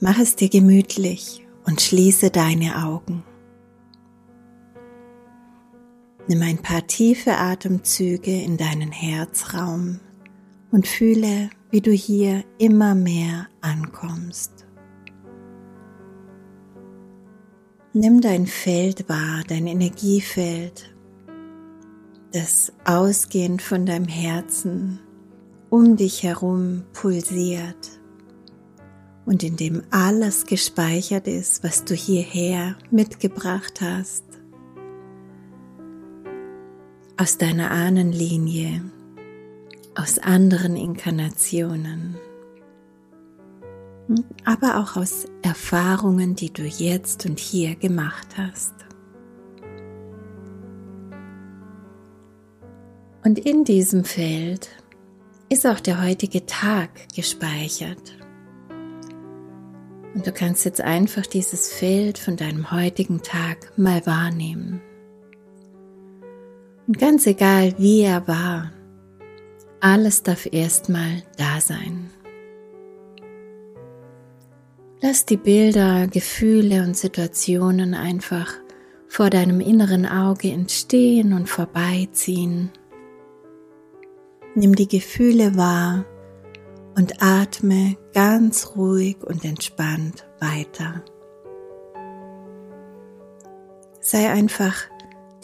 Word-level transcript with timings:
mach 0.00 0.18
es 0.18 0.34
dir 0.34 0.48
gemütlich 0.48 1.46
und 1.66 1.80
schließe 1.80 2.30
deine 2.30 2.84
Augen. 2.84 3.22
Nimm 6.26 6.42
ein 6.42 6.58
paar 6.58 6.86
tiefe 6.86 7.36
Atemzüge 7.36 8.30
in 8.30 8.56
deinen 8.56 8.92
Herzraum 8.92 10.00
und 10.70 10.86
fühle, 10.86 11.50
wie 11.70 11.80
du 11.80 11.92
hier 11.92 12.44
immer 12.58 12.94
mehr 12.94 13.48
ankommst. 13.60 14.66
Nimm 17.92 18.20
dein 18.20 18.46
Feld 18.46 19.08
wahr, 19.08 19.42
dein 19.48 19.66
Energiefeld, 19.66 20.94
das 22.32 22.72
ausgehend 22.84 23.60
von 23.60 23.84
deinem 23.84 24.06
Herzen 24.06 25.00
um 25.68 25.96
dich 25.96 26.22
herum 26.22 26.84
pulsiert 26.92 27.99
und 29.26 29.42
in 29.42 29.56
dem 29.56 29.82
alles 29.90 30.46
gespeichert 30.46 31.28
ist, 31.28 31.62
was 31.62 31.84
du 31.84 31.94
hierher 31.94 32.76
mitgebracht 32.90 33.80
hast, 33.80 34.24
aus 37.16 37.38
deiner 37.38 37.70
Ahnenlinie, 37.70 38.82
aus 39.94 40.18
anderen 40.18 40.76
Inkarnationen, 40.76 42.16
aber 44.44 44.78
auch 44.78 44.96
aus 44.96 45.26
Erfahrungen, 45.42 46.34
die 46.34 46.52
du 46.52 46.62
jetzt 46.62 47.26
und 47.26 47.38
hier 47.38 47.76
gemacht 47.76 48.36
hast. 48.36 48.74
Und 53.22 53.38
in 53.38 53.64
diesem 53.64 54.04
Feld 54.04 54.70
ist 55.50 55.66
auch 55.66 55.80
der 55.80 56.02
heutige 56.02 56.46
Tag 56.46 56.90
gespeichert. 57.14 58.19
Und 60.14 60.26
du 60.26 60.32
kannst 60.32 60.64
jetzt 60.64 60.80
einfach 60.80 61.26
dieses 61.26 61.72
Feld 61.72 62.18
von 62.18 62.36
deinem 62.36 62.70
heutigen 62.72 63.22
Tag 63.22 63.72
mal 63.76 64.04
wahrnehmen. 64.06 64.80
Und 66.86 66.98
ganz 66.98 67.26
egal, 67.26 67.74
wie 67.78 68.02
er 68.02 68.26
war, 68.26 68.72
alles 69.80 70.22
darf 70.22 70.48
erstmal 70.50 71.22
da 71.38 71.60
sein. 71.60 72.10
Lass 75.00 75.24
die 75.24 75.38
Bilder, 75.38 76.08
Gefühle 76.08 76.82
und 76.82 76.96
Situationen 76.96 77.94
einfach 77.94 78.52
vor 79.08 79.30
deinem 79.30 79.60
inneren 79.60 80.04
Auge 80.04 80.50
entstehen 80.50 81.32
und 81.32 81.48
vorbeiziehen. 81.48 82.70
Nimm 84.54 84.74
die 84.74 84.88
Gefühle 84.88 85.56
wahr 85.56 86.04
und 86.96 87.22
atme 87.22 87.96
ganz 88.12 88.72
ruhig 88.76 89.22
und 89.22 89.44
entspannt 89.44 90.26
weiter. 90.40 91.02
Sei 94.00 94.30
einfach 94.30 94.74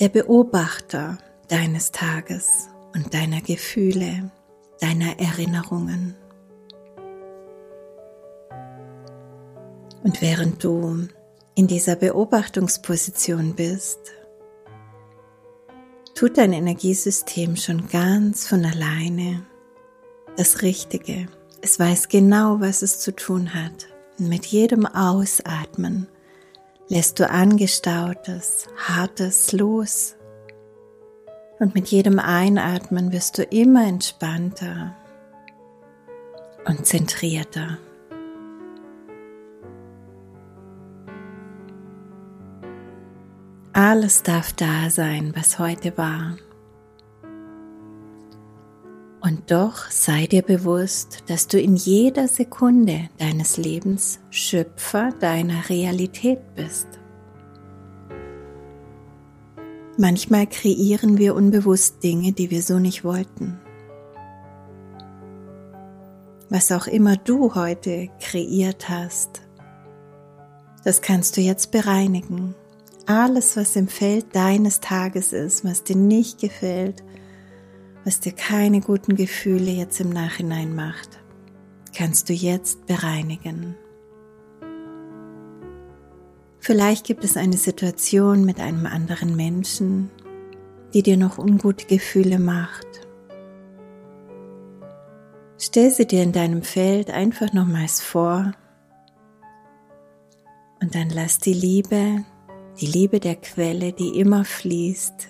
der 0.01 0.09
Beobachter 0.09 1.19
deines 1.49 1.93
Tages 1.93 2.69
und 2.95 3.15
deiner 3.15 3.41
Gefühle, 3.41 4.31
deiner 4.81 5.19
Erinnerungen. 5.19 6.17
Und 10.03 10.23
während 10.23 10.63
du 10.63 11.09
in 11.55 11.67
dieser 11.67 11.97
Beobachtungsposition 11.97 13.55
bist, 13.55 13.99
tut 16.15 16.39
dein 16.39 16.53
Energiesystem 16.53 17.57
schon 17.57 17.89
ganz 17.89 18.47
von 18.47 18.65
alleine 18.65 19.45
das 20.37 20.63
Richtige. 20.63 21.29
Es 21.63 21.79
weiß 21.81 22.09
genau, 22.09 22.61
was 22.61 22.83
es 22.83 23.01
zu 23.01 23.15
tun 23.15 23.55
hat. 23.55 23.89
Und 24.19 24.29
mit 24.29 24.47
jedem 24.47 24.87
Ausatmen 24.87 26.07
lässt 26.89 27.19
du 27.19 27.29
angestautes, 27.29 28.67
hartes 28.77 29.53
los. 29.53 30.17
Und 31.59 31.75
mit 31.75 31.89
jedem 31.89 32.19
Einatmen 32.19 33.13
wirst 33.13 33.39
du 33.39 33.43
immer 33.43 33.87
entspannter 33.87 34.95
und 36.67 36.87
zentrierter. 36.87 37.79
Alles 43.73 44.23
darf 44.23 44.53
da 44.53 44.89
sein, 44.89 45.33
was 45.35 45.59
heute 45.59 45.97
war. 45.99 46.37
Und 49.27 49.51
doch 49.51 49.91
sei 49.91 50.29
dir 50.29 50.43
bewusst, 50.43 51.25
dass 51.27 51.49
du 51.49 51.61
in 51.61 51.75
jeder 51.75 52.29
Sekunde 52.29 53.09
deines 53.19 53.57
Lebens 53.57 54.21
Schöpfer 54.31 55.11
deiner 55.19 55.69
Realität 55.69 56.39
bist. 56.55 56.87
Manchmal 59.99 60.47
kreieren 60.47 61.19
wir 61.19 61.35
unbewusst 61.35 62.05
Dinge, 62.05 62.35
die 62.35 62.53
wir 62.53 62.63
so 62.63 62.79
nicht 62.79 63.03
wollten. 63.03 63.59
Was 66.49 66.71
auch 66.71 66.87
immer 66.87 67.17
du 67.17 67.57
heute 67.57 68.09
kreiert 68.21 68.89
hast, 68.89 69.43
das 70.85 71.03
kannst 71.03 71.37
du 71.37 71.41
jetzt 71.41 71.73
bereinigen 71.73 72.55
alles, 73.07 73.57
was 73.57 73.77
im 73.77 73.89
Feld 73.89 74.35
deines 74.35 74.81
Tages 74.81 75.33
ist, 75.33 75.65
was 75.65 75.85
dir 75.85 75.97
nicht 75.97 76.41
gefällt, 76.41 77.03
was 78.07 78.21
dir 78.21 78.33
keine 78.33 78.81
guten 78.81 79.17
Gefühle 79.17 79.73
jetzt 79.73 80.01
im 80.01 80.11
Nachhinein 80.11 80.77
macht, 80.77 81.19
kannst 81.93 82.29
du 82.29 82.33
jetzt 82.33 82.87
bereinigen. 82.87 83.75
Vielleicht 86.61 87.05
gibt 87.05 87.25
es 87.25 87.37
eine 87.37 87.57
Situation 87.57 88.45
mit 88.45 88.61
einem 88.61 88.87
anderen 88.87 89.35
Menschen, 89.35 90.11
die 90.95 91.03
dir 91.03 91.17
noch 91.17 91.37
ungute 91.37 91.87
Gefühle 91.87 92.39
macht. 92.39 92.87
Stell 95.59 95.91
sie 95.91 96.07
dir 96.07 96.23
in 96.23 96.33
deinem 96.33 96.63
Feld 96.63 97.11
einfach 97.11 97.53
nochmals 97.53 98.01
vor 98.01 98.53
und 100.81 100.95
dann 100.95 101.11
lass 101.11 101.41
die 101.41 101.55
Liebe 101.55 102.25
die 102.81 102.87
Liebe 102.87 103.21
der 103.21 103.37
Quelle, 103.37 103.93
die 103.93 104.21
immer 104.21 104.45
fließt, 104.45 105.29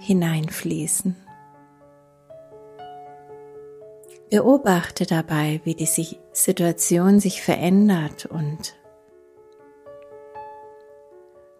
hineinfließen. 0.00 1.27
Beobachte 4.30 5.06
dabei, 5.06 5.60
wie 5.64 5.74
die 5.74 5.88
Situation 6.32 7.18
sich 7.18 7.40
verändert 7.40 8.26
und 8.26 8.76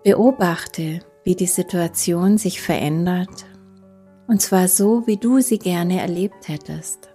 beobachte, 0.05 1.01
wie 1.25 1.35
die 1.35 1.47
Situation 1.47 2.37
sich 2.37 2.61
verändert 2.61 3.47
und 4.27 4.43
zwar 4.43 4.69
so, 4.69 5.07
wie 5.07 5.17
du 5.17 5.41
sie 5.41 5.59
gerne 5.59 6.01
erlebt 6.01 6.49
hättest. 6.49 7.09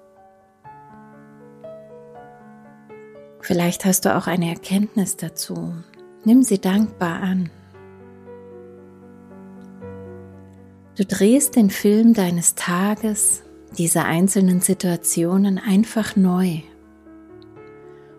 Vielleicht 3.39 3.85
hast 3.85 4.05
du 4.05 4.15
auch 4.15 4.25
eine 4.25 4.49
Erkenntnis 4.49 5.17
dazu. 5.17 5.73
Nimm 6.23 6.41
sie 6.41 6.59
dankbar 6.59 7.21
an. 7.21 7.51
Du 10.95 11.05
drehst 11.05 11.55
den 11.55 11.69
Film 11.69 12.13
deines 12.13 12.55
Tages, 12.55 13.43
dieser 13.77 14.05
einzelnen 14.05 14.61
Situationen 14.61 15.57
einfach 15.57 16.15
neu. 16.15 16.61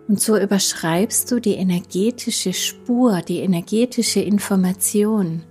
Und 0.06 0.20
so 0.20 0.38
überschreibst 0.38 1.30
du 1.30 1.40
die 1.40 1.54
energetische 1.54 2.52
Spur, 2.52 3.22
die 3.22 3.38
energetische 3.38 4.20
Information, 4.20 5.42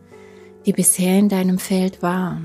die 0.66 0.74
bisher 0.74 1.18
in 1.18 1.30
deinem 1.30 1.58
Feld 1.58 2.02
war. 2.02 2.42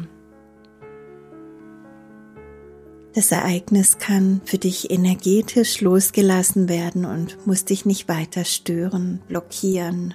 Das 3.14 3.32
Ereignis 3.32 3.98
kann 3.98 4.40
für 4.44 4.58
dich 4.58 4.90
energetisch 4.90 5.80
losgelassen 5.80 6.68
werden 6.68 7.04
und 7.04 7.46
muss 7.46 7.64
dich 7.64 7.84
nicht 7.84 8.08
weiter 8.08 8.44
stören, 8.44 9.20
blockieren 9.28 10.14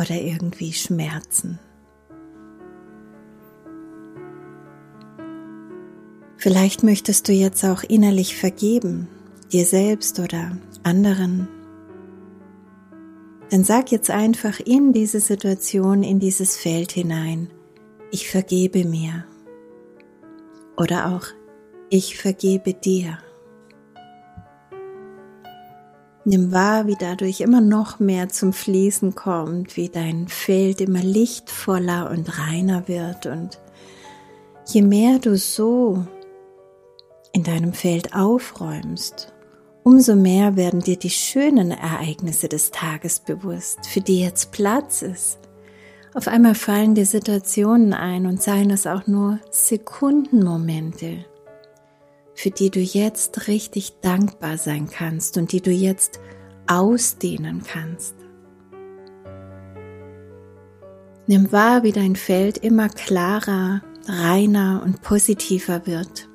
oder 0.00 0.14
irgendwie 0.14 0.72
schmerzen. 0.72 1.58
Vielleicht 6.40 6.82
möchtest 6.82 7.28
du 7.28 7.32
jetzt 7.32 7.62
auch 7.66 7.82
innerlich 7.82 8.34
vergeben, 8.34 9.08
dir 9.52 9.66
selbst 9.66 10.18
oder 10.20 10.56
anderen. 10.82 11.48
Dann 13.50 13.62
sag 13.62 13.92
jetzt 13.92 14.10
einfach 14.10 14.58
in 14.58 14.94
diese 14.94 15.20
Situation, 15.20 16.02
in 16.02 16.18
dieses 16.18 16.56
Feld 16.56 16.92
hinein, 16.92 17.50
ich 18.10 18.30
vergebe 18.30 18.86
mir. 18.86 19.26
Oder 20.78 21.14
auch, 21.14 21.26
ich 21.90 22.16
vergebe 22.16 22.72
dir. 22.72 23.18
Nimm 26.24 26.52
wahr, 26.52 26.86
wie 26.86 26.96
dadurch 26.98 27.42
immer 27.42 27.60
noch 27.60 28.00
mehr 28.00 28.30
zum 28.30 28.54
Fließen 28.54 29.14
kommt, 29.14 29.76
wie 29.76 29.90
dein 29.90 30.26
Feld 30.26 30.80
immer 30.80 31.02
lichtvoller 31.02 32.10
und 32.10 32.38
reiner 32.38 32.88
wird 32.88 33.26
und 33.26 33.60
je 34.72 34.80
mehr 34.80 35.18
du 35.18 35.36
so 35.36 36.06
in 37.32 37.42
deinem 37.42 37.72
Feld 37.72 38.14
aufräumst, 38.14 39.32
umso 39.82 40.16
mehr 40.16 40.56
werden 40.56 40.80
dir 40.80 40.96
die 40.96 41.10
schönen 41.10 41.70
Ereignisse 41.70 42.48
des 42.48 42.70
Tages 42.70 43.20
bewusst, 43.20 43.86
für 43.86 44.00
die 44.00 44.20
jetzt 44.20 44.52
Platz 44.52 45.02
ist. 45.02 45.38
Auf 46.12 46.26
einmal 46.26 46.54
fallen 46.54 46.94
dir 46.94 47.06
Situationen 47.06 47.92
ein 47.92 48.26
und 48.26 48.42
seien 48.42 48.70
es 48.70 48.86
auch 48.86 49.06
nur 49.06 49.38
Sekundenmomente, 49.50 51.24
für 52.34 52.50
die 52.50 52.70
du 52.70 52.80
jetzt 52.80 53.46
richtig 53.46 54.00
dankbar 54.00 54.58
sein 54.58 54.88
kannst 54.90 55.36
und 55.36 55.52
die 55.52 55.60
du 55.60 55.70
jetzt 55.70 56.20
ausdehnen 56.66 57.62
kannst. 57.62 58.14
Nimm 61.26 61.52
wahr, 61.52 61.84
wie 61.84 61.92
dein 61.92 62.16
Feld 62.16 62.58
immer 62.58 62.88
klarer, 62.88 63.82
reiner 64.08 64.82
und 64.84 65.00
positiver 65.00 65.86
wird. 65.86 66.29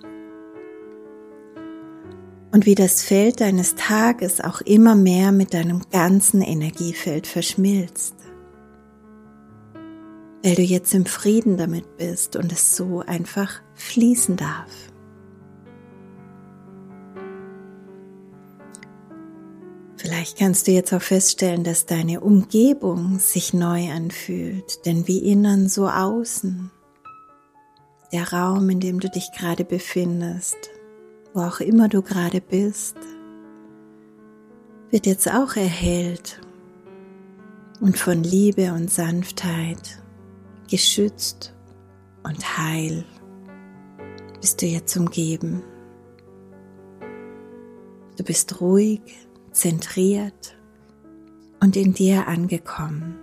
Und 2.56 2.66
wie 2.66 2.76
das 2.76 3.04
Feld 3.04 3.42
deines 3.42 3.76
Tages 3.76 4.40
auch 4.40 4.62
immer 4.62 4.96
mehr 4.96 5.34
mit 5.34 5.54
deinem 5.54 5.82
ganzen 5.92 6.42
Energiefeld 6.42 7.28
verschmilzt. 7.28 8.16
Weil 10.42 10.56
du 10.56 10.62
jetzt 10.62 10.94
im 10.94 11.06
Frieden 11.06 11.58
damit 11.58 11.98
bist 11.98 12.38
und 12.38 12.54
es 12.54 12.78
so 12.78 13.02
einfach 13.02 13.62
fließen 13.74 14.38
darf. 14.38 14.72
Vielleicht 19.98 20.38
kannst 20.40 20.68
du 20.68 20.72
jetzt 20.72 20.94
auch 20.94 21.02
feststellen, 21.02 21.66
dass 21.66 21.86
deine 21.86 22.22
Umgebung 22.22 23.20
sich 23.20 23.54
neu 23.54 23.92
anfühlt, 23.92 24.86
denn 24.86 25.10
wie 25.10 25.30
innen 25.30 25.68
so 25.68 25.90
außen. 25.90 26.72
Der 28.14 28.32
Raum, 28.32 28.70
in 28.70 28.80
dem 28.80 29.02
du 29.02 29.10
dich 29.10 29.34
gerade 29.34 29.66
befindest, 29.66 30.56
wo 31.36 31.42
auch 31.42 31.60
immer 31.60 31.90
du 31.90 32.02
gerade 32.02 32.40
bist, 32.40 32.96
wird 34.90 35.06
jetzt 35.06 35.30
auch 35.30 35.58
erhellt 35.58 36.40
und 37.82 37.98
von 37.98 38.24
Liebe 38.24 38.72
und 38.72 38.90
Sanftheit 38.90 40.02
geschützt 40.72 41.54
und 42.24 42.58
heil 42.58 43.04
bist 44.40 44.62
du 44.62 44.66
jetzt 44.66 44.96
umgeben. 44.96 45.62
Du 48.18 48.24
bist 48.24 48.62
ruhig, 48.62 49.02
zentriert 49.52 50.58
und 51.60 51.76
in 51.76 51.94
dir 51.94 52.30
angekommen. 52.30 53.20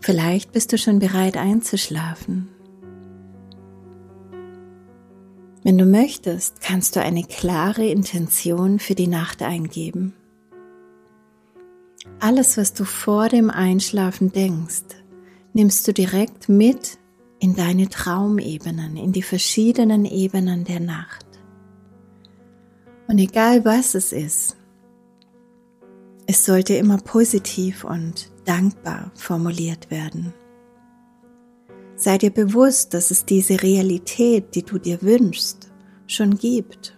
Vielleicht 0.00 0.50
bist 0.50 0.72
du 0.72 0.78
schon 0.78 0.98
bereit 0.98 1.36
einzuschlafen. 1.36 2.55
Wenn 5.66 5.78
du 5.78 5.84
möchtest, 5.84 6.60
kannst 6.60 6.94
du 6.94 7.02
eine 7.02 7.24
klare 7.24 7.84
Intention 7.84 8.78
für 8.78 8.94
die 8.94 9.08
Nacht 9.08 9.42
eingeben. 9.42 10.14
Alles, 12.20 12.56
was 12.56 12.72
du 12.72 12.84
vor 12.84 13.28
dem 13.28 13.50
Einschlafen 13.50 14.30
denkst, 14.30 14.84
nimmst 15.54 15.88
du 15.88 15.92
direkt 15.92 16.48
mit 16.48 16.98
in 17.40 17.56
deine 17.56 17.88
Traumebenen, 17.88 18.96
in 18.96 19.10
die 19.10 19.22
verschiedenen 19.22 20.04
Ebenen 20.04 20.62
der 20.62 20.78
Nacht. 20.78 21.26
Und 23.08 23.18
egal 23.18 23.64
was 23.64 23.96
es 23.96 24.12
ist, 24.12 24.56
es 26.28 26.44
sollte 26.44 26.74
immer 26.74 26.98
positiv 26.98 27.82
und 27.82 28.30
dankbar 28.44 29.10
formuliert 29.16 29.90
werden. 29.90 30.32
Sei 31.96 32.18
dir 32.18 32.30
bewusst, 32.30 32.92
dass 32.92 33.10
es 33.10 33.24
diese 33.24 33.62
Realität, 33.62 34.54
die 34.54 34.62
du 34.62 34.78
dir 34.78 35.00
wünschst, 35.00 35.70
schon 36.06 36.36
gibt 36.36 36.96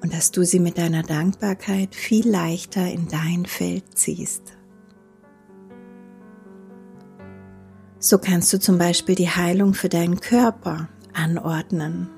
und 0.00 0.14
dass 0.14 0.30
du 0.30 0.44
sie 0.44 0.60
mit 0.60 0.78
deiner 0.78 1.02
Dankbarkeit 1.02 1.94
viel 1.96 2.28
leichter 2.28 2.86
in 2.86 3.08
dein 3.08 3.46
Feld 3.46 3.98
ziehst. 3.98 4.56
So 7.98 8.18
kannst 8.18 8.52
du 8.52 8.60
zum 8.60 8.78
Beispiel 8.78 9.16
die 9.16 9.28
Heilung 9.28 9.74
für 9.74 9.88
deinen 9.88 10.20
Körper 10.20 10.88
anordnen 11.12 12.08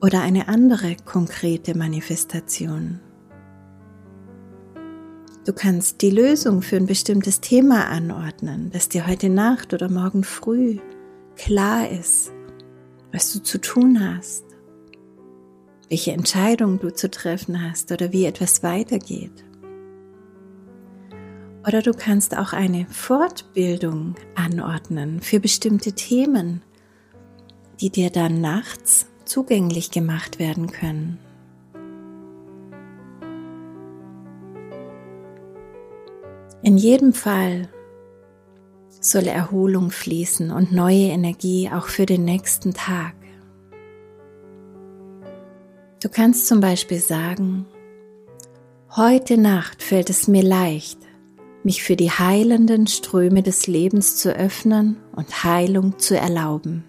oder 0.00 0.20
eine 0.20 0.48
andere 0.48 0.96
konkrete 1.04 1.78
Manifestation. 1.78 3.00
Du 5.48 5.54
kannst 5.54 6.02
die 6.02 6.10
Lösung 6.10 6.60
für 6.60 6.76
ein 6.76 6.84
bestimmtes 6.84 7.40
Thema 7.40 7.86
anordnen, 7.86 8.68
das 8.70 8.90
dir 8.90 9.06
heute 9.06 9.30
Nacht 9.30 9.72
oder 9.72 9.88
morgen 9.88 10.22
früh 10.22 10.76
klar 11.36 11.88
ist, 11.88 12.30
was 13.12 13.32
du 13.32 13.42
zu 13.42 13.58
tun 13.58 13.98
hast, 13.98 14.44
welche 15.88 16.12
Entscheidung 16.12 16.78
du 16.78 16.92
zu 16.92 17.10
treffen 17.10 17.62
hast 17.62 17.90
oder 17.92 18.12
wie 18.12 18.26
etwas 18.26 18.62
weitergeht. 18.62 19.42
Oder 21.66 21.80
du 21.80 21.92
kannst 21.92 22.36
auch 22.36 22.52
eine 22.52 22.86
Fortbildung 22.90 24.16
anordnen 24.34 25.22
für 25.22 25.40
bestimmte 25.40 25.92
Themen, 25.92 26.60
die 27.80 27.88
dir 27.88 28.10
dann 28.10 28.42
nachts 28.42 29.06
zugänglich 29.24 29.90
gemacht 29.92 30.38
werden 30.38 30.70
können. 30.70 31.18
In 36.62 36.76
jedem 36.76 37.12
Fall 37.12 37.68
soll 39.00 39.28
Erholung 39.28 39.90
fließen 39.90 40.50
und 40.50 40.72
neue 40.72 41.08
Energie 41.08 41.70
auch 41.72 41.86
für 41.86 42.04
den 42.04 42.24
nächsten 42.24 42.74
Tag. 42.74 43.14
Du 46.02 46.08
kannst 46.08 46.46
zum 46.46 46.60
Beispiel 46.60 46.98
sagen, 46.98 47.66
heute 48.96 49.38
Nacht 49.38 49.82
fällt 49.82 50.10
es 50.10 50.26
mir 50.26 50.42
leicht, 50.42 50.98
mich 51.62 51.82
für 51.82 51.96
die 51.96 52.10
heilenden 52.10 52.86
Ströme 52.88 53.42
des 53.42 53.66
Lebens 53.66 54.16
zu 54.16 54.34
öffnen 54.34 54.96
und 55.14 55.44
Heilung 55.44 55.98
zu 55.98 56.16
erlauben. 56.16 56.84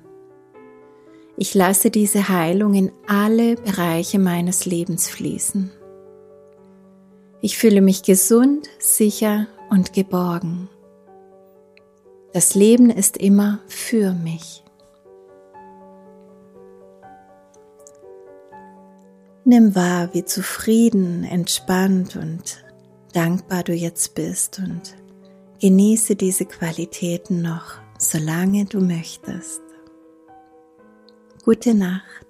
Ich 1.38 1.54
lasse 1.54 1.92
diese 1.92 2.27
Heilung 2.27 2.74
in 2.74 2.92
alle 3.07 3.56
Bereiche 3.56 4.19
meines 4.19 4.65
Lebens 4.65 5.10
fließen. 5.10 5.72
Ich 7.42 7.57
fühle 7.57 7.81
mich 7.81 8.04
gesund, 8.04 8.68
sicher 8.80 9.48
und 9.69 9.94
geborgen. 9.94 10.69
Das 12.33 12.56
Leben 12.56 12.89
ist 12.89 13.18
immer 13.18 13.60
für 13.68 14.13
mich. 14.13 14.63
Nimm 19.45 19.74
wahr, 19.74 20.13
wie 20.13 20.25
zufrieden, 20.25 21.24
entspannt 21.24 22.15
und 22.15 22.63
dankbar 23.13 23.63
du 23.63 23.74
jetzt 23.74 24.13
bist 24.13 24.60
und 24.60 24.96
genieße 25.60 26.15
diese 26.15 26.46
Qualitäten 26.46 27.41
noch, 27.41 27.79
solange 27.98 28.65
du 28.65 28.79
möchtest. 28.79 29.62
Gute 31.44 31.74
Nacht. 31.74 32.28